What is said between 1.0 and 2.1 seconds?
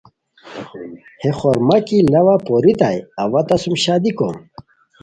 ہے خورما کی